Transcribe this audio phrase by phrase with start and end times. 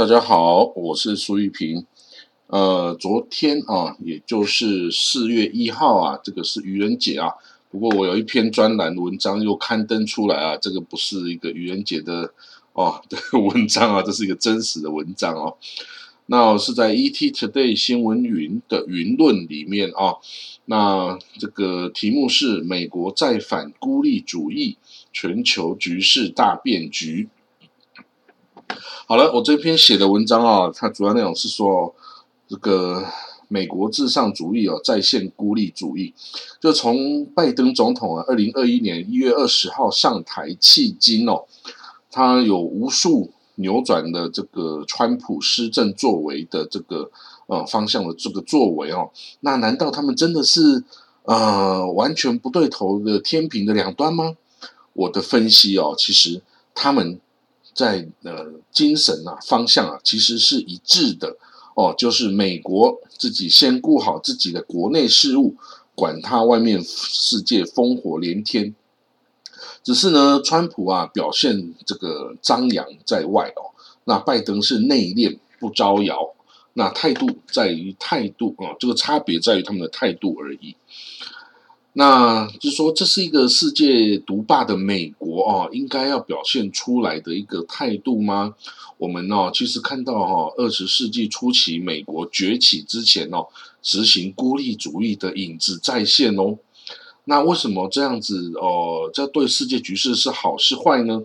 [0.00, 1.84] 大家好，我是苏玉平。
[2.46, 7.34] 呃，昨天啊，也就是四月一号啊，这个是愚人节啊。
[7.70, 12.32] 不过我有一篇专栏文章又刊登出来啊，这个不是一个愚人节的
[12.72, 15.58] 哦的 文章啊，这是一个真实的文章哦。
[16.24, 20.16] 那是在 ET Today 新闻云的云论里面啊。
[20.64, 24.78] 那这个题目是美国再反孤立主义，
[25.12, 27.28] 全球局势大变局。
[29.06, 31.92] 好了，我这篇写的文章啊，它主要内容是说，
[32.48, 33.04] 这个
[33.48, 36.14] 美国至上主义哦，再现孤立主义。
[36.60, 41.44] 就从拜登总统啊，二零二一年一月二十号上台迄今哦，
[42.10, 47.10] 他有无数扭转的这个川普施政作为的这个
[47.46, 50.84] 呃方向的这个作为哦，那难道他们真的是
[51.24, 54.36] 呃完全不对头的天平的两端吗？
[54.92, 56.40] 我的分析哦，其实
[56.74, 57.20] 他们。
[57.74, 61.36] 在呃精神啊方向啊其实是一致的
[61.74, 65.54] 哦，就是美国自己先顾好自己的国内事务，
[65.94, 68.74] 管他外面世界烽火连天。
[69.82, 73.72] 只是呢，川普啊表现这个张扬在外哦，
[74.04, 76.34] 那拜登是内敛不招摇，
[76.74, 80.76] 那态度在于态度啊，这个差别在于他们的态度而已。
[81.92, 88.54] 那就是说，这是一个世界独霸的美国哦，应该要表现出来的一个态度吗？
[88.96, 93.46] 我们哦，其实看到哈，二十世纪初期美国崛起之前哦，
[93.82, 96.58] 执行孤立主义的影子再现哦。
[97.24, 99.10] 那为什么这样子哦？
[99.12, 101.22] 这对世界局势是好是坏呢？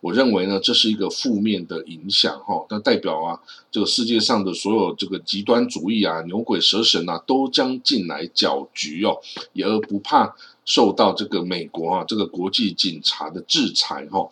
[0.00, 9.18] 我认为呢，这是一个负面的影响哈，那代表啊，这个世界上的所有这个极端主义啊、牛鬼蛇神啊，都将进来搅局哦，
[9.54, 14.30] 也而不怕受到这个美国啊这个国际警察的制裁哈。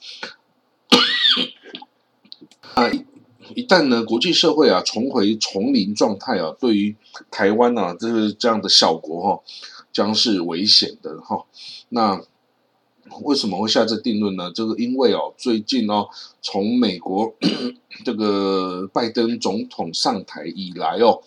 [2.74, 2.88] 啊，
[3.56, 6.94] 一旦呢，国际社会啊重回丛林状态啊，对于
[7.28, 9.42] 台湾啊，这个这样的效果哈，
[9.92, 11.44] 将是危险的哈。
[11.88, 12.22] 那。
[13.22, 14.50] 为什么会下这定论呢？
[14.54, 16.08] 这个因为哦，最近哦，
[16.42, 17.34] 从美国
[18.04, 21.22] 这个拜登总统上台以来哦，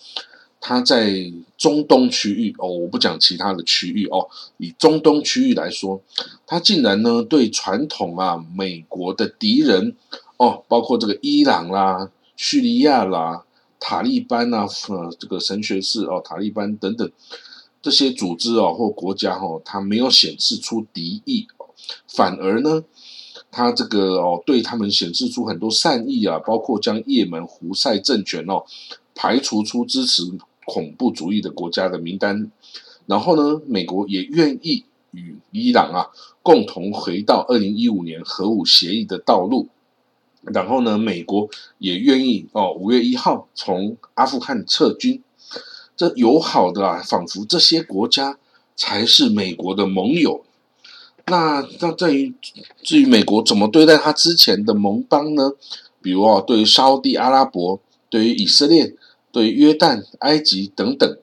[0.62, 6.01] 他在中东区域哦，我不讲其他的区域哦，以中东区域来说，
[6.45, 9.96] 他竟然呢对传统啊美国的敌人
[10.38, 13.46] 哦，包括这个伊朗啦、叙利亚啦、
[13.79, 17.09] 塔利班啊、呃这个神学士哦、塔利班等等
[17.81, 21.47] 这些组织哦或国家哦，他没有显示出敌意。
[22.08, 22.84] 反而呢，
[23.52, 28.64] 他这个哦，对他们显示出很多善意啊，包括将也门胡塞政权哦
[29.16, 30.24] 排除出支持
[30.66, 32.52] 恐怖主义的国家的名单。
[33.06, 36.08] 然后呢，美国也愿意与伊朗啊
[36.44, 39.68] 共同回到二零一五年核武协议的道路。
[40.44, 45.22] 然后呢，美国也愿意哦五月一号从阿富汗撤军。
[45.98, 48.38] 这友好的啊，仿佛这些国家
[48.76, 50.46] 才是美国的盟友。
[51.29, 52.34] 那那在于
[52.81, 55.51] 至于美国怎么对待他之前的盟邦呢？
[56.01, 57.79] 比如啊，对于沙地阿拉伯、
[58.09, 58.95] 对于以色列、
[59.31, 61.17] 对于约旦、埃及等等，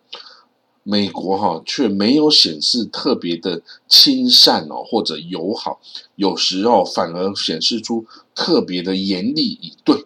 [0.82, 5.80] 美国哈却没有显示特别的亲善哦，或者友好，
[6.14, 10.04] 有时哦反而显示出特别的严厉以对。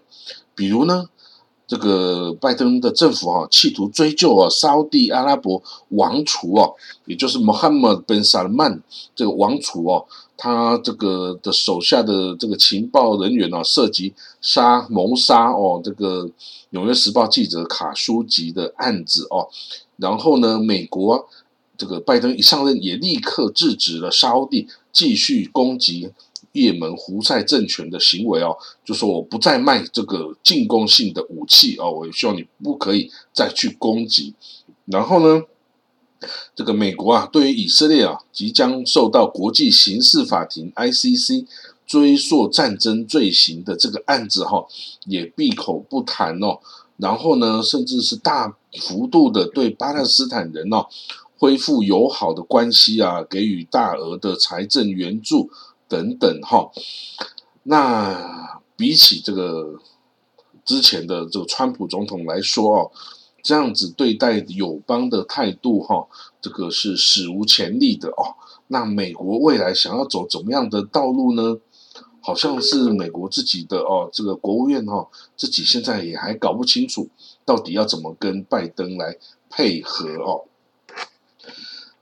[0.55, 1.09] 比如呢？
[1.71, 8.81] 这个拜登的政府哈，企图追究啊，沙地阿拉伯王储哦，也就是 Mohammed bin Salman
[9.15, 10.05] 这个王储哦，
[10.37, 16.29] 他这个的手下的这个情报人员呢，涉及杀谋杀哦，这个
[16.71, 19.47] 纽约时报记者卡舒吉的案子哦，
[19.99, 21.29] 然后呢，美国
[21.79, 26.11] 这个拜登一上任，也立刻制止了沙地继续攻击。
[26.53, 34.35] 也门胡塞政权的行为哦，就说我不再卖这个进攻性的武器哦，我也希望你不可以再去攻击。
[34.87, 35.45] 然后呢，
[36.55, 41.47] 这个美国啊，对于以色列啊即将受到国际刑事法庭 ICC
[41.87, 44.67] 追溯战争罪行的这个案子哈，
[45.07, 46.59] 也闭口不谈哦。
[46.97, 50.87] 然后呢，甚至是大幅度的对巴勒斯坦人哦
[51.39, 55.49] 恢复友好的关系啊，给予大额的财政援助。
[55.91, 56.71] 等等哈，
[57.65, 59.81] 那比起这个
[60.65, 62.91] 之前的这个川普总统来说哦，
[63.43, 66.07] 这样子对待友邦的态度哈，
[66.41, 68.37] 这个是史无前例的哦。
[68.69, 71.59] 那美国未来想要走怎么样的道路呢？
[72.23, 77.09] 好像是美国自己的哦，这个国务院哈，自己现在也还搞不清楚
[77.45, 79.17] 到底要怎么跟拜登来
[79.49, 80.45] 配合哦。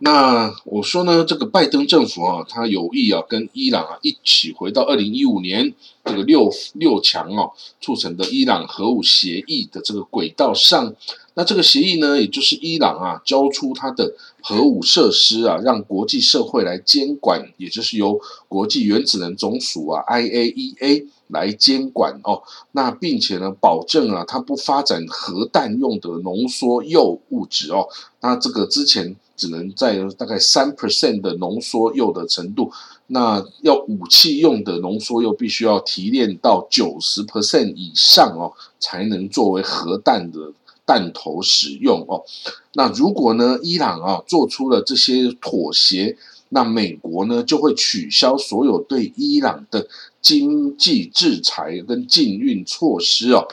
[0.01, 5.75] 那我说呢，这个拜登政府啊，他有意啊跟伊朗啊一起回到二零一五年
[6.05, 10.95] 这个六六强哦促成的伊朗核武协议的这个轨道上。
[11.35, 22.43] 那这个协议呢，也就是伊朗啊交出它的核武设施啊，让国际社会来监管，也就是由国际原子能总署啊 IAEA 来监管哦。
[22.73, 27.89] 那并且呢，保证啊，它不发展核弹用的浓缩铀物质哦。
[28.21, 32.71] 那这个之前只能在大概三 percent 的浓缩铀的程度，
[33.07, 40.53] 那要武器用的浓缩铀必须要提炼到九十 percent 以上哦，才能作为核弹的。
[40.89, 42.25] 弹头使用哦，
[42.73, 46.17] 那如果呢，伊朗啊做出了这些妥协，
[46.49, 49.87] 那美国呢就会取消所有对伊朗的
[50.23, 53.47] 经济制裁跟禁运措施哦。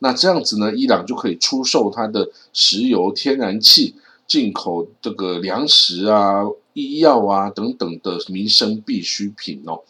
[0.00, 3.94] 那这样子呢，伊朗就可以出售它的石油、天然气、
[4.26, 6.42] 进口这个粮食啊、
[6.72, 9.80] 医药啊等等的民生必需品哦。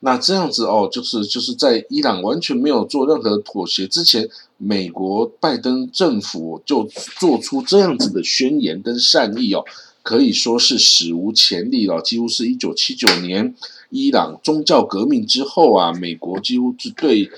[0.00, 6.88] 那这样子哦，就是就是在伊朗完全没有做任何妥协之前，美国拜登政府就
[7.18, 9.64] 做出这样子的宣言跟善意哦，
[10.02, 12.00] 可以说是史无前例了。
[12.00, 13.54] 几乎是一九七九年
[13.90, 17.28] 伊朗宗教革命之后啊，美国几乎是对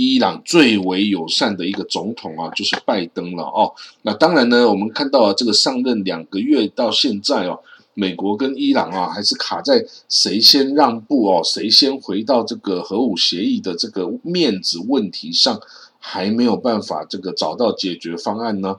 [0.00, 3.70] 伊朗最为友善的一个总统啊，就是拜登了哦。
[4.02, 7.60] 那当然呢，我们看到，这个上任两个月到现在哦。
[7.92, 15.60] 美国跟伊朗啊，还是卡在谁先让步哦，谁先回到这个核武协议的这个面子问题上，
[16.02, 18.76] 还没有办法这个找到解决方案呢。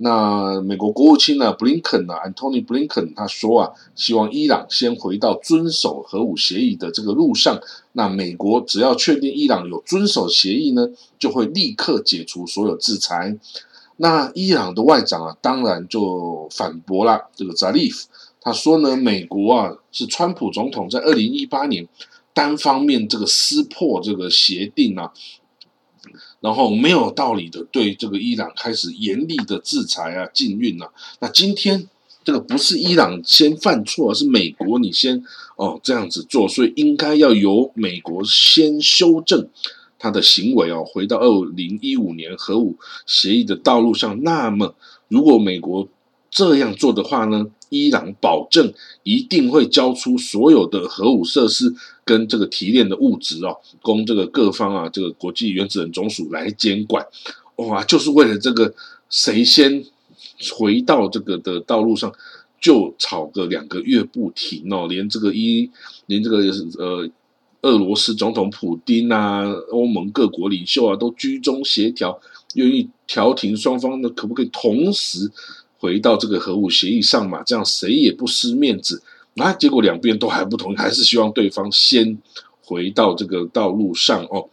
[0.00, 7.58] 那美国国务卿呢，布林肯呢，Antony Blinken 他说啊，希望伊朗先回到遵守核武协议的这个路上。
[7.92, 10.88] 那美国只要确定伊朗有遵守协议呢，
[11.18, 13.38] 就会立刻解除所有制裁。
[13.96, 18.08] 那伊朗的外长啊，当然就反驳了这个扎利夫。
[18.40, 21.86] 他说呢，美国啊是川普总统在二零一八年
[22.32, 25.12] 单方面这个撕破这个协定啊，
[26.40, 30.88] 然后没有道理的对这个伊朗开始严厉的制裁啊禁运啊。
[31.20, 31.88] 那今天
[32.24, 35.24] 这个不是伊朗先犯错，是美国你先
[35.56, 39.48] 哦这样子做，所以应该要由美国先修正
[39.98, 42.76] 他的行为哦，回到二零一五年核武
[43.06, 44.22] 协议的道路上。
[44.22, 44.74] 那么
[45.08, 45.88] 如果美国
[46.30, 47.46] 这样做的话呢？
[47.70, 48.72] 伊朗保证
[49.02, 51.70] 一定会交出所有的核武设施
[52.02, 57.06] 跟这个提炼的物质哦，供这个各方啊，这个国际原子能总署来监管。
[57.56, 58.72] 哇，就是为了这个
[59.10, 59.84] 谁先
[60.54, 62.10] 回到这个的道路上，
[62.58, 65.70] 就吵个两个月不停哦，连这个一
[66.06, 66.38] 连这个
[66.78, 67.06] 呃
[67.60, 72.18] 俄罗斯总统普京啊，欧盟各国领袖啊，都居中协调，
[72.54, 75.30] 愿意调停双方呢，可不可以同时？
[75.78, 79.02] 回到这个核武协议上嘛，这样谁也不失面子。
[79.34, 82.18] 那结果两边都还不同意，还是希望对方先
[82.60, 84.48] 回到这个道路上哦。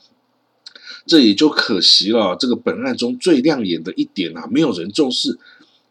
[1.07, 2.35] 这也就可惜了。
[2.39, 5.37] 这个本案中最亮眼的一点啊，没有人重视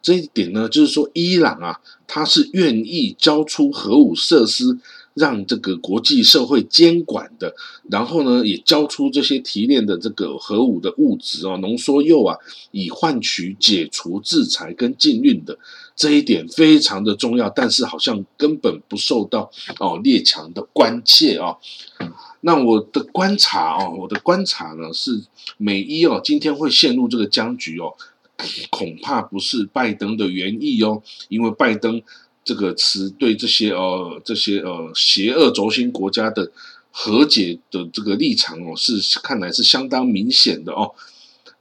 [0.01, 4.79] 这一点呢，就是说伊朗啊，他是愿意交出核武设施。
[5.15, 7.55] 让这个国际社会监管的，
[7.89, 12.37] 然后呢，也交出这些提炼的这个核武的物质哦，浓缩铀啊，
[12.73, 15.57] 以换取解除制裁跟禁运的
[15.95, 21.57] 这一点非常的重要，但是好像根本不受到哦列强的关切啊。
[22.41, 25.23] 那我的观察哦，我的观察呢是，
[25.57, 27.95] 美伊哦今天会陷入这个僵局哦，
[28.69, 32.03] 恐怕不是拜登的原意哦，因为拜登。
[32.45, 36.53] 这个词对这些呃这些呃邪恶轴心国家的
[36.91, 40.95] 和解的这个立场哦，是看来是相当明显的哦。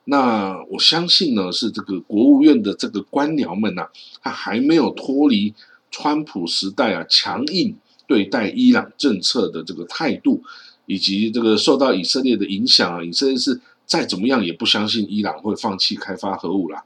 [0.04, 3.88] 那我相信呢，是这个国务院的这个官僚们呐，
[4.22, 5.54] 他还没有脱离
[5.90, 10.44] 川普时代啊强硬对待伊朗政策的这个态度，
[10.86, 16.84] 以及这个受到以色列的影响啊，以色列是再怎么样也不相信伊朗会放弃开发核武啦。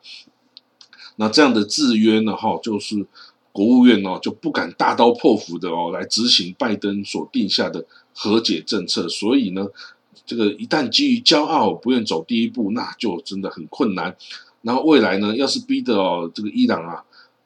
[1.16, 3.08] 那这样的制约呢，哈，就是。
[3.58, 7.84] 国务院哦就不敢大刀破斧的哦来执行拜登所定下的
[8.14, 9.66] 和解政策，所以呢，
[10.28, 14.16] 这个一旦基于骄傲不愿走第一步，那就真的很困难。
[14.62, 17.04] 然后未来呢，要是逼得哦这个伊朗啊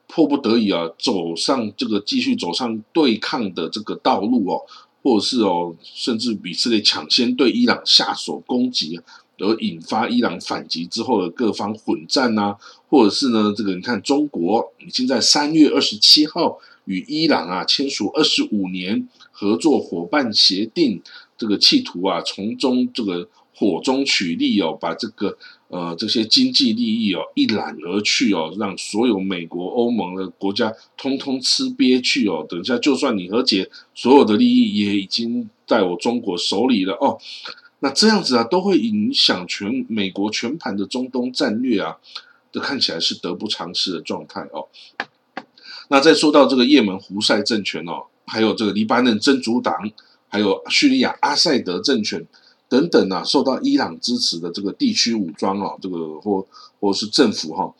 [0.09, 4.59] 迫不得已啊走上这个继续走上对抗的这个道路哦，
[5.01, 8.99] 或者是哦甚至以色列抢先对伊朗下手攻击。
[9.41, 12.55] 而引发伊朗反击之后的各方混战呐，
[12.87, 21.01] 或者是呢，这个你看，中国已经在三月二十七号与伊朗啊签署二十五年合作伙伴协定，
[21.37, 25.37] 这个企图啊从中这个火中取栗哦，把这个
[25.69, 32.45] 呃这些经济利益哦一揽而去哦，让所有美国、欧盟的国家通通吃瘪去哦。
[32.47, 37.17] 等一下，就算你和解，所有的利益也已经在我中国手里了哦。
[37.83, 41.97] 那这样子啊，都会影响全美国全盘的中东战略啊，
[42.51, 44.67] 这看起来是得不偿失的状态哦。
[45.89, 49.73] 那再说到这个也门胡塞政权哦，还有这个黎巴嫩真主党，
[50.29, 52.25] 还有叙利亚阿塞德政权
[52.69, 56.45] 等等啊，受到伊朗支持的这个地区武装哦，这个或
[56.79, 57.73] 或是政府哈，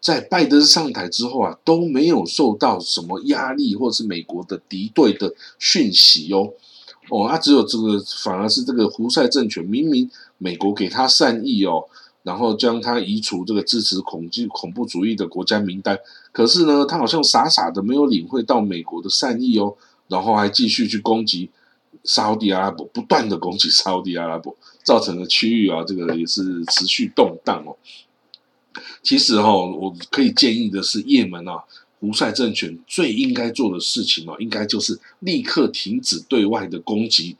[0.00, 6.52] 在拜登上台之后啊，都没有受到什么压力，或是美国的敌对的讯息哦，
[7.10, 11.84] 哦，他只有这个，反而是这个胡塞政权，明明美国给他善意哦。
[12.22, 15.98] 然后将他移除这个支持恐惧恐怖主义的国家名单，
[16.32, 19.74] 可是呢，他好像傻傻的没有领会到美国的善意哦，
[20.06, 21.48] 然后还继续去攻击
[22.04, 27.74] 沙地阿拉伯，不断的攻击沙地阿拉伯，造成的区域啊，这个也是持续动荡哦。
[29.02, 31.64] 其实哈，我可以建议的是，也门啊，
[32.00, 37.36] 胡塞政权最应该做的事情哦，应该就是立刻停止对外的攻击，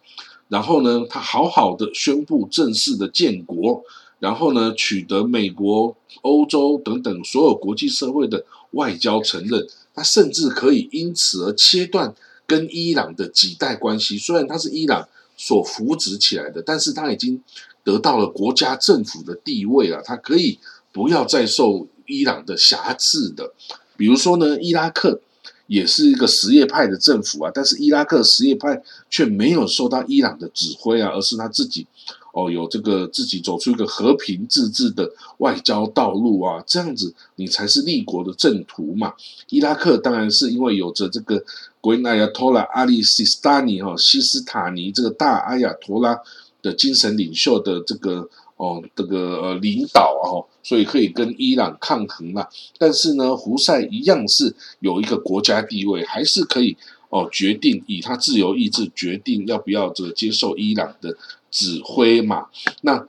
[0.48, 3.82] 然后呢，他好好的宣布正式的建国。
[4.18, 12.14] 然后呢，取得美国、欧洲等等所有国际社会的外交承认，他甚至可以因此而切断
[12.46, 14.18] 跟伊朗的几代关系。
[14.18, 17.42] 虽然他是伊朗所扶植起来的，但是他已经
[17.82, 20.58] 得到了国家政府的地位了，他可以
[20.92, 23.54] 不要再受伊朗的辖制的。
[24.00, 25.21] 比如说呢，伊拉克
[25.66, 31.87] 也是一个什叶派的政府啊，但是伊拉克什叶派却没有受到伊朗的指挥啊，而是他自己。
[32.33, 39.12] 哦，有这个自己走出一个和平自治的外交道路啊，这样子你才是立国的正途嘛。
[39.49, 41.42] 伊拉克当然是因为有着这个
[41.80, 46.16] 国阿亚托拉阿里西斯塔尼哈西斯塔尼这个大阿亚托拉
[46.62, 48.28] 的精神领袖的这个
[48.60, 50.28] 哦这个呃领导啊，
[50.62, 52.46] 所以可以跟伊朗抗衡嘛。
[52.76, 56.76] 但是呢，胡塞一样是有一个国家地位，还是可以
[57.08, 61.16] 哦决定以他自由意志决定要不要这个接受伊朗的。
[61.52, 62.46] 指挥嘛，
[62.82, 63.08] 那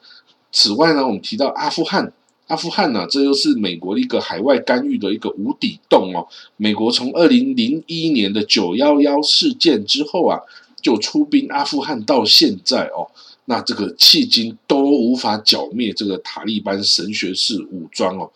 [0.52, 2.12] 此外呢，我们提到阿富汗，
[2.48, 6.28] 阿富汗呢，这又是美国一个海外干预的一个无底洞哦。
[6.58, 10.40] 美国从二零零一年的九幺幺事件之后啊，
[10.82, 13.06] 就出兵阿富汗到现在哦，
[13.46, 18.32] 那这个迄今都无法剿灭这个塔利班神学式武装哦，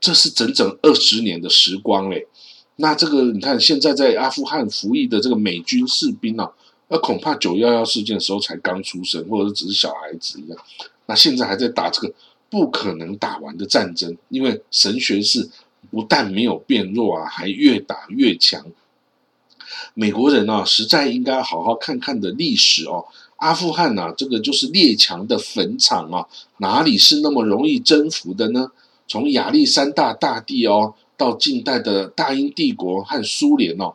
[0.00, 2.26] 这是整整二十年的时光嘞。
[2.76, 6.50] 那这个你看，现在在阿富汗服役的这个美军士兵啊。
[6.92, 10.58] 那恐怕九幺幺事件的时候才刚出生，或者只是小孩子一样。
[11.06, 12.12] 那现在还在打这个
[12.48, 15.48] 不可能打完的战争，因为神学士
[15.92, 18.66] 不但没有变弱啊，还越打越强。
[19.94, 23.04] 美国人啊，实在应该好好看看的历史哦。
[23.40, 26.26] 阿富汗呐，这个就是列强的坟场啊，
[26.58, 28.70] 哪里是那么容易征服的呢？
[29.08, 33.94] 从亚历山大大帝哦，到近代的大英帝国和苏联哦。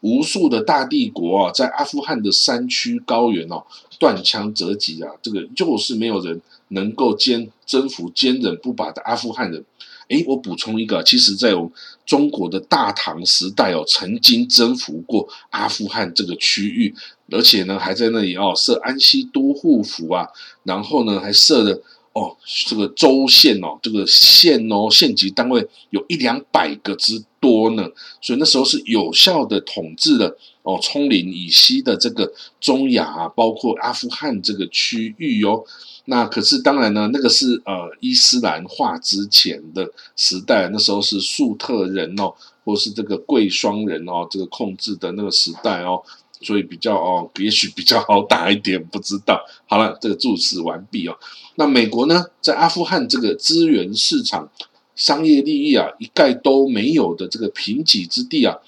[0.00, 3.64] 无数的大帝国啊，在阿富汗的山区高原哦，
[3.98, 9.64] 断枪折戟啊，这个就是没有人能够坚征服坚韧不拔的阿富汗人。
[10.08, 11.72] 诶，我补充一个，其实在我们
[12.04, 16.94] 中国的大唐时代哦，曾经征服过阿富汗这个区域，
[17.30, 20.28] 而且呢，还在那里哦设安西都护府啊，
[20.62, 21.82] 然后呢，还设了。
[22.14, 27.88] 哦，这个州县哦，这个县哦，县级单位有一两百个之多呢，
[28.20, 35.66] 所以那时候是有效的统治了哦，葱岭以西的这个中亚，包括阿富汗这个区域哟。
[36.06, 42.32] 那可是当然呢，那个是呃伊斯兰化之前的时代，那时候是粟特人哦，
[42.64, 46.00] 或是这个贵霜人哦，这个控制的那个时代哦。
[46.40, 49.40] 所以比较哦，也许比较好打一点，不知道。
[49.66, 51.16] 好了，这个注释完毕哦。
[51.56, 54.50] 那美国呢，在阿富汗这个资源市场、
[54.96, 58.58] 商业利益啊，一概都没有的这个贫瘠之地啊，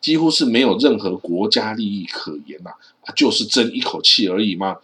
[0.00, 2.70] 几乎是没有任何国家利益可言呐，
[3.16, 4.76] 就是争一口气而已嘛。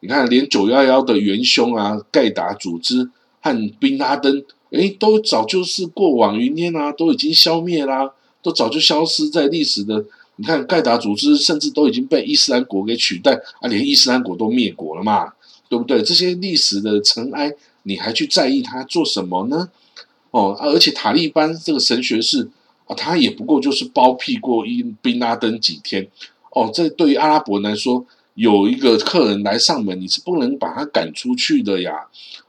[0.00, 3.10] 你看，连九幺幺的元凶啊，盖达组织
[3.40, 8.12] 和宾拉登，哎，都早就是过往云烟啊，都已经消灭啦，
[8.42, 10.04] 都早就消失在历史的。
[10.36, 15.32] 你看，盖达组织甚至都已经被伊斯兰国给取代啊，连伊斯兰国都灭国了嘛，
[15.68, 16.02] 对不对？
[16.02, 17.52] 这些历史的尘埃，
[17.84, 19.70] 你还去在意它做什么呢？
[20.32, 22.50] 哦，而且塔利班这个神学士
[22.84, 26.06] 啊，他也不过就是包庇过伊宾拉登几天。
[26.50, 31.92] 哦，这对于阿拉伯人来说，有一个客人来上门，你是不能把他赶出去的呀。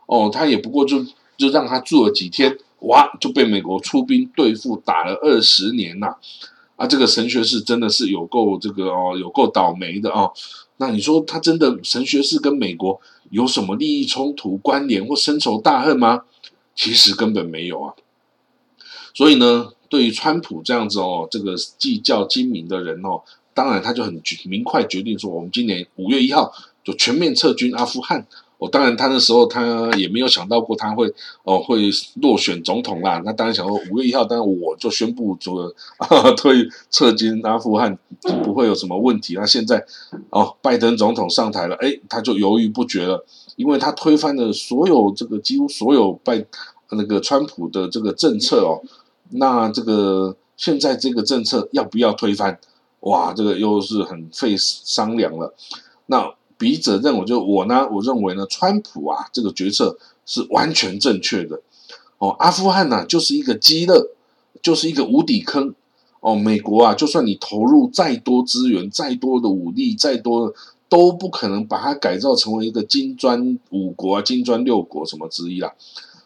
[0.07, 1.05] 哦，他也不过就
[1.37, 6.13] 就让他住了几天，哇，就被美国出兵对付，打了二十年呐。
[6.77, 10.31] 啊这个神学士真的是有够这个哦，有够倒霉的哦。
[10.77, 16.23] 那你说他真的神学士跟美国有什么利益冲突、关联或深仇大恨吗？
[16.75, 17.93] 其实根本没有啊。
[19.13, 23.23] 所以呢，对于川普这样子哦，这个计较精明的人哦，
[23.55, 26.53] 当然他就很明快决定说，我们今年五月一号
[26.83, 28.27] 就全面撤军阿富汗。
[28.57, 33.21] 我当然，他那时候他也没有想到过他会哦会落选总统啦。
[33.23, 35.71] 那当然想说五月一号，当然我就宣布这个
[36.33, 37.95] 退撤军阿富汗
[38.43, 39.35] 不会有什么问题。
[39.35, 39.85] 那现在
[40.31, 43.23] 哦，拜登总统上台了，哎，他就犹豫不决了，
[43.57, 46.43] 因为他推翻了所有这个几乎所有拜
[46.89, 48.81] 那个川普的这个政策哦。
[49.29, 52.59] 那这个现在这个政策要不要推翻？
[53.01, 55.53] 哇，这个又是很费商量了。
[56.07, 56.33] 那。
[56.57, 61.61] 笔者认为，就我呢，我认为呢，川普啊这个决策是完全正确的。
[62.17, 64.09] 哦，阿富汗呢就是一个鸡肋，
[64.61, 65.73] 就是一个无底坑。
[66.19, 70.55] 哦，美国啊，就算你投入再多资源、再多的武力、再多的，
[70.89, 75.71] 都不可能把它改造成为一个金砖五国啊、金砖六国什么之一啦。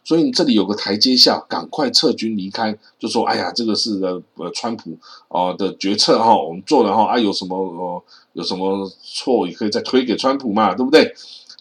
[0.04, 8.02] 所以你这里有个台阶下，赶快撤军离开，就说哎呀，这个是呃呃川普哦的决策哈，我们做了哈啊有什么哦
[8.34, 11.14] 有什么错也可以再推给川普嘛，对不对？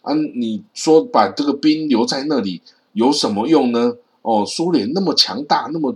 [0.03, 2.63] 啊，你说把这个兵留在那里
[2.95, 3.95] 有什么用呢？
[4.23, 5.95] 哦，苏联那么强大，那么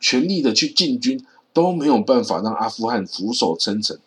[0.00, 3.98] 全力的去进军，都没有办法让阿富汗俯首称臣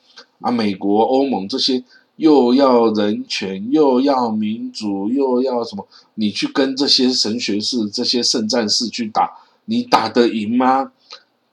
[0.41, 1.83] 啊，美国、欧盟这些。
[2.19, 5.87] 又要人权，又要民主，又要什么？
[6.15, 9.31] 你去跟这些神学士、这些圣战士去打，
[9.63, 10.91] 你打得赢吗？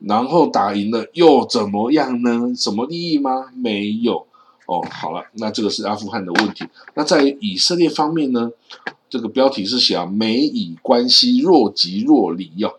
[0.01, 2.53] 然后打赢了又怎么样呢？
[2.57, 3.47] 什么利益吗？
[3.55, 4.27] 没有。
[4.67, 6.65] 哦，好了，那这个是阿富汗的问题。
[6.95, 8.51] 那在以色列方面呢？
[9.09, 12.75] 这个标题是写啊，美以关系若即若离哦。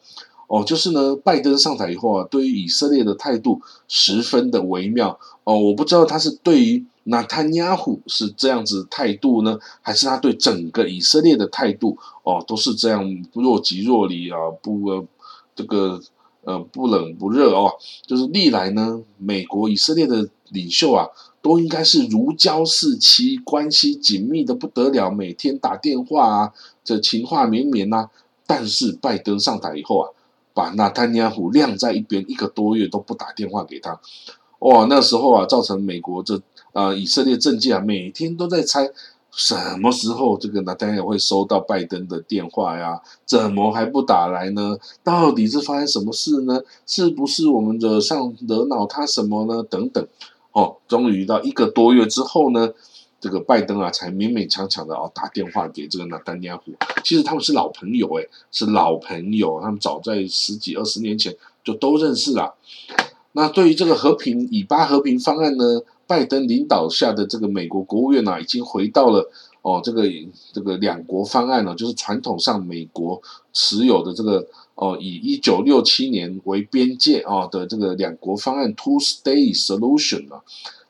[0.48, 5.19] 哦，就是呢，拜登上台以后啊，对于以色列的态度十分的微妙。
[5.43, 6.86] 哦，我不知道他是对于。
[7.10, 15.08] 那他亚胡是这样子态度呢，还是他对整个以色列的态度哦，都是这样若即若离啊，不
[15.56, 16.02] 这个
[16.43, 17.72] 呃不冷不热哦，
[18.06, 21.08] 就是历来呢，美国以色列的领袖啊，
[21.41, 28.10] 都应该是如胶似漆，关系紧密的不得了，每天打电话啊，这情话绵绵呐。
[28.45, 30.10] 但是拜登上台以后啊，
[30.58, 34.02] 把纳坦尼亚胡晾在一边，一个多月都不打电话给他，
[34.58, 36.41] 哇，那时候啊，造成美国这。
[36.74, 38.88] 啊，以色列政界啊，每天都在猜
[39.32, 43.02] 什么时候这个纳丹也会收到拜登的电话呀？
[43.26, 44.78] 怎么还不打来呢？
[45.04, 46.62] 到底是发生什么事呢？
[46.86, 49.63] 是不是我们惹上惹恼他什么呢？
[49.63, 50.08] 等等，
[50.52, 52.70] 哦，终于到一个多月之后呢，
[53.19, 56.71] 这个拜登啊，才勉勉强强的哦打电话给这个纳丹尼亚胡。
[57.03, 62.56] 其实他们是老朋友，诶，是老朋友，他们早在十几二十年前就都认识了。
[63.34, 65.82] 那对于这个和平以巴和平方案呢？
[66.08, 69.30] 拜登领导下的这个美国国务院呢，已经回到了
[69.62, 70.03] 哦，这个
[70.53, 80.41] 这个两国方案呢，就是传统上美国持有的这个哦，以一九六七年为边界啊的这个两国方案 （Two State Solution） 啊。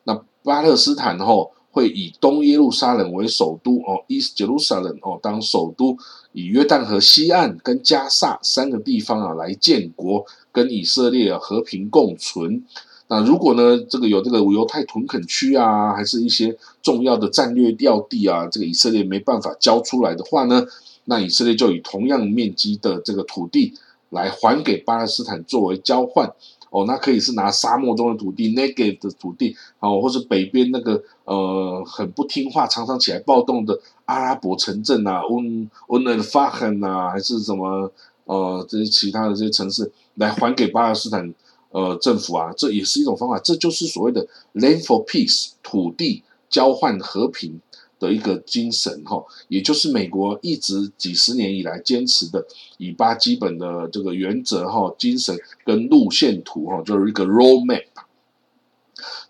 [0.04, 5.96] 那巴勒斯坦哦会以东耶路撒冷为首都哦 （East Jerusalem） 哦当首都，
[6.32, 12.64] 以约旦河西岸跟加萨三个地方啊来建国，跟以色列和平共存。
[13.10, 20.66] 那如果呢，这个有这个犹太屯垦区啊，还是一些重要的战略要地啊，这个以色列没办法交出来的话呢，
[21.04, 23.74] 那以色列就以同样面积的这个土地
[24.10, 26.32] 来还给巴勒斯坦作为交换。
[26.70, 37.90] 哦，那可以是拿沙漠中的土地 （negative 的土地）哦，或是北边那个呃很不听话、常常起来暴动的阿拉伯城镇啊，温温恩法罕啊，还是什么
[38.24, 41.34] 呃这些其他的这些城市来还给巴勒斯坦。
[41.70, 47.60] 呃，政府啊，这也是一种方法，这就是所谓的 “land for peace” 土地交换和平
[47.98, 57.84] 的一个精神哈，也就是美国一直几十年以来坚持的以巴基本的这个原则哈、精神跟路线图哈，就是一个 roadmap。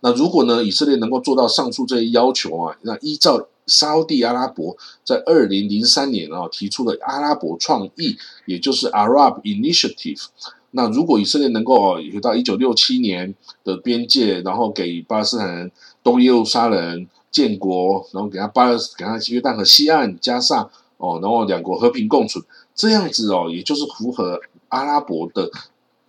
[0.01, 10.27] 那如果呢，以色列能够做到上述这些要求啊，那依照沙地阿拉伯在二零零三年啊提出的阿拉伯创意，也就是 Arab Initiative。
[10.71, 17.07] 那如果以色列能够回到一九六七年的边界，然后给巴勒斯坦人东耶路撒冷
[17.39, 22.43] 建国，然后给他巴勒给他约旦河西岸加上哦，然后两国和平共处，
[22.75, 25.49] 这样子哦，也就是符合阿拉伯的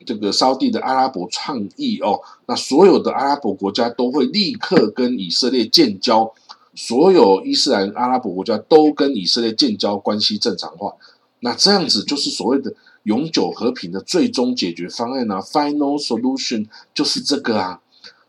[0.05, 2.19] 这个烧地的阿拉伯倡议哦。
[2.47, 6.33] 那所有的阿拉伯国家都会立刻跟以色列建交，
[6.73, 10.95] 所有伊斯兰阿拉伯国家都跟以色列建交，关系正常化。
[11.41, 12.73] 那这样子就是所谓的。
[13.03, 17.79] 永久和平的最终解决方案啊，final solution 就是这个啊。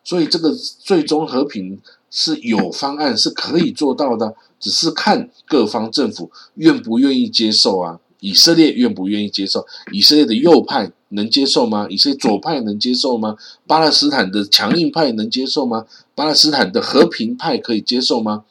[0.04, 1.78] 所以这个最终和平
[2.10, 8.00] 是有方案是可以做到的，只是看各方政府愿不愿意接受啊。
[8.18, 9.66] 以色列愿不愿意接受？
[9.92, 11.86] 以色列的右派能接受吗？
[11.88, 13.34] 以色列左派能接受吗？
[13.66, 15.86] 巴勒斯坦的强硬派能接受吗？
[16.14, 18.44] 巴勒斯坦的和平派可以接受吗？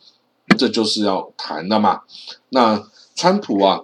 [0.58, 2.02] 这就是要谈的嘛。
[2.50, 2.84] 那
[3.16, 3.84] 川普啊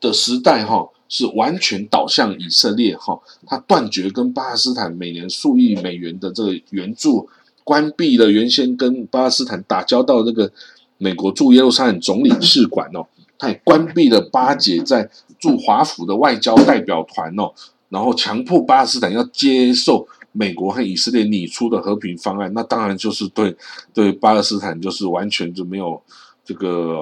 [0.00, 7.28] 的时代哈是完全倒向以色列哈，他断绝跟巴勒斯坦每年数亿美元的这个援助，
[7.64, 10.50] 关闭了原先跟巴勒斯坦打交道那个
[10.98, 13.06] 美国驻耶路撒冷总领事馆哦。
[13.38, 17.50] 还关闭了巴解在驻华府的外交代表团哦，
[17.88, 23.56] 然后强迫巴勒斯坦要接受美国和以色列拟出的和平方案，那当然就是对
[23.92, 26.00] 对巴勒斯坦就是完全就没有
[26.44, 26.96] 这个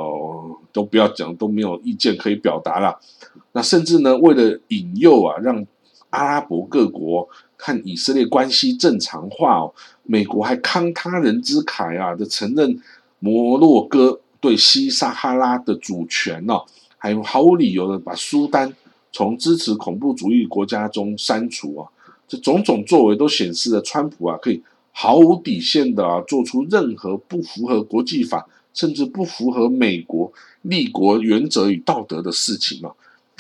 [0.73, 2.99] 都不要讲都没有意见可以表达了。
[3.53, 5.63] 那甚至呢，为了引诱啊，让
[6.09, 7.29] 阿拉伯各国
[7.61, 12.81] 看以色列关系正常化哦，美国还慷他人之慨啊，的承认
[13.19, 14.21] 摩洛哥。
[14.43, 16.65] 对西撒哈拉的主权哦，
[16.97, 18.73] 还有毫无理由的把苏丹
[19.13, 21.85] 从支持恐怖主义国家中删除啊，
[22.27, 32.91] 这种种作为都显示了川普啊可以毫无底线的啊做出任何不符合国际法，甚至不符合美国立国原则与道德的事情啊。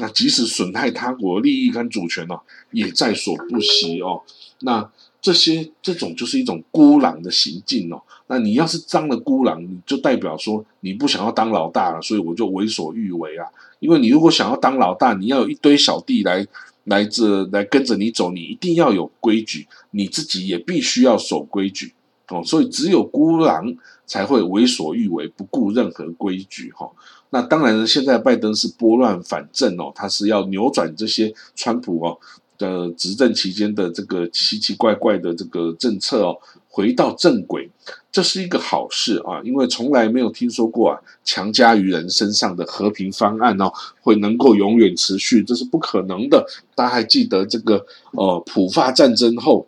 [0.00, 2.34] 那即使损害他国利益跟主权呢，
[2.72, 4.22] 也在所不惜哦。
[4.62, 4.90] 那。
[5.22, 8.00] 这些这种就是一种孤狼的行径哦。
[8.28, 13.46] 那你要是当了孤狼，你就代表说你不想要当老大了，所以我就为所欲为啊。
[13.80, 16.46] 因为你如果想要当老大，你要有一堆小弟来
[16.84, 21.92] 来这来跟着你走，你一定要有规矩，你自己也必须要守规矩
[22.28, 22.42] 哦。
[22.42, 26.90] 所以只有孤狼才会为所欲为，不顾任何规矩哈。
[27.30, 32.18] 那当然，现在拜登是拨乱反正哦，他是要扭转这些川普哦。
[32.58, 36.36] 的执政期间的这个奇奇怪怪的这个政策哦，
[36.68, 37.70] 回到正轨，
[38.12, 46.44] 这是一个好事啊，因为从来没有听说过啊，强加于人身上的和平方案哦，会能够永远持续，这是不可能的。
[46.74, 49.66] 大家还记得这个呃普法战争后，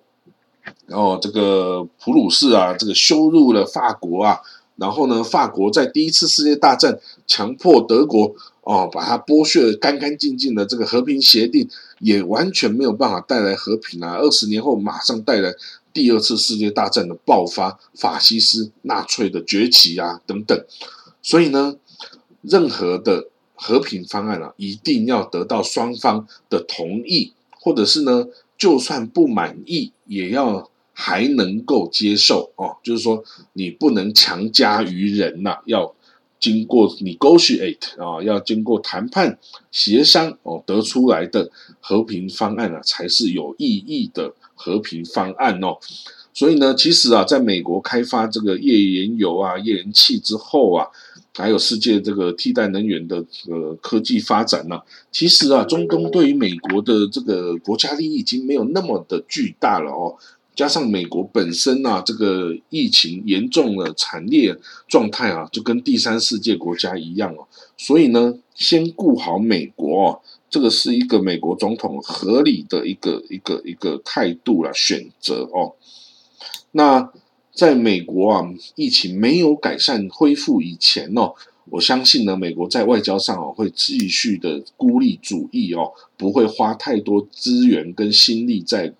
[0.85, 4.38] 然后这个普鲁士啊，这个羞辱了法国啊，
[4.83, 8.35] 然后呢，法国在第一次世界大战强迫德国。
[8.64, 11.68] 哦，把它剥削的干干净净的这个和平协定，
[11.99, 14.14] 也完全没有办法带来和平啊！
[14.14, 15.53] 二十年后，马上带来
[15.92, 20.57] 第二次世界大战的爆发，法西斯、纳粹的崛起啊，等等。
[21.23, 21.75] 所以呢，
[22.42, 32.76] 任何的和平方案啊，一定要得到双方的同意，或者是呢，就算不满意，也要还能够接受哦。
[32.83, 35.94] 就是说，你不能强加于人呐，要。
[36.42, 39.38] 经过 negotiate 啊，要经过谈判
[39.70, 45.78] 协商哦，得出来的和平方案啊，才是有意义的和平方案哦。
[46.35, 50.85] 所以呢，其实啊，在美国开发这个页岩油啊、页岩气之后啊，
[51.33, 54.81] 还有世界这个替代能源的呃科技发展呢，
[55.12, 60.16] 其实啊，中东对于美国的这个国家利益已经没有那么的巨大了哦。
[60.55, 64.55] 加上美国本身啊，这个疫情严重的惨烈
[64.87, 67.49] 状态啊，就跟第三世界国家一样哦。
[67.79, 75.73] 所以呢，先顾好美国哦，这个是一个美国总统合理的一个一个一个态度啦，选择哦。
[76.73, 77.11] 那
[77.55, 81.33] 在美国啊，疫情没有改善恢复以前哦，
[81.71, 88.93] 我相信呢，美国在外交上哦，会继续的孤立主义哦，不会花太多资源跟心力在。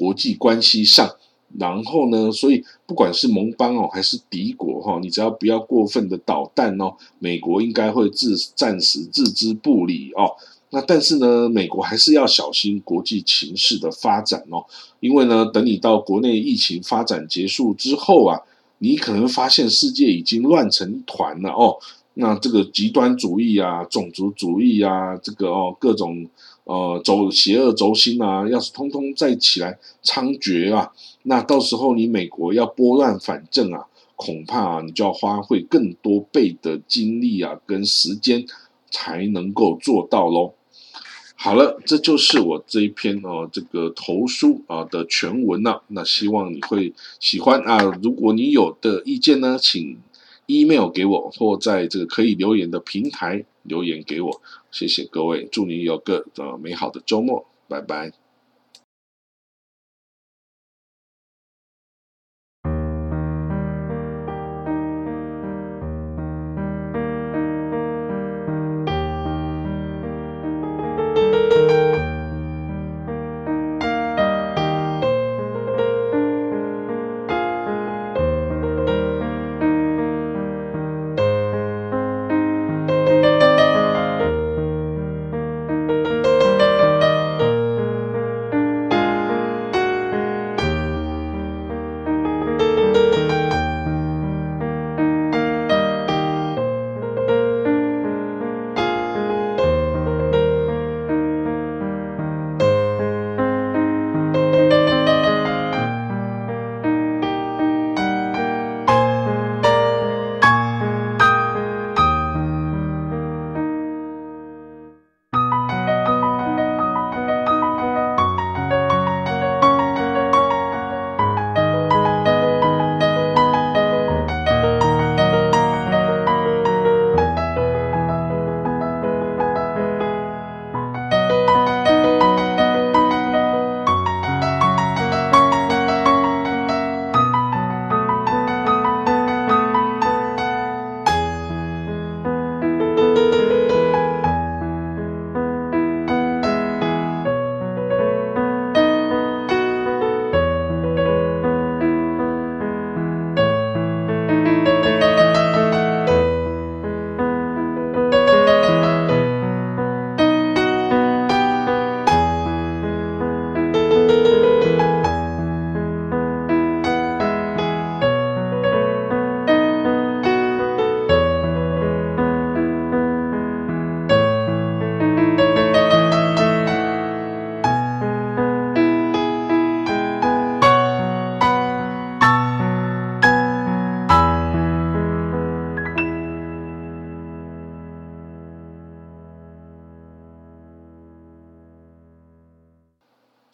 [0.00, 1.14] 国际关系上，
[1.58, 10.32] 然后呢，所以不管是盟邦哦，还是敌国哈，你只要不要过分的捣蛋哦，美国应该会自暂时置之不理哦。
[10.70, 14.64] 那但是呢，美国还是要小心国际情势的发展哦，
[15.00, 18.40] 因为呢，等你到国内疫情发展结束之后啊，
[18.78, 21.76] 你可能发现世界已经乱成一团了哦。
[22.14, 26.26] 那这个极端主义啊，种族主义啊，这个哦，各种。
[26.64, 30.92] 呃，走邪恶轴心啊，要是通通再起来猖獗啊，
[31.24, 38.44] 那到时候你美国要拨乱反正啊，恐怕你就要花费更多倍的精力啊跟时间
[38.90, 40.54] 才能够做到喽。
[41.34, 45.82] 好了，这就是我这一篇哦这个投书啊的全文了。
[45.88, 47.78] 那希望你会喜欢啊。
[48.02, 49.96] 如果你有的意见呢，请
[50.46, 54.42] email 给我，或在这个可以留言的平台留言给我。
[54.70, 58.12] 谢谢各位，祝你有个呃美好的周末，拜拜。